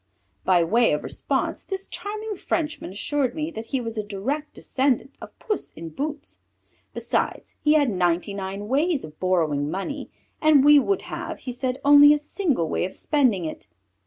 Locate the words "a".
3.99-4.03, 12.13-12.17